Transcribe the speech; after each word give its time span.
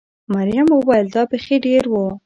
مريم 0.33 0.67
وویل: 0.73 1.07
دا 1.13 1.21
بېخي 1.29 1.57
ډېر 1.65 1.83
و. 1.91 1.93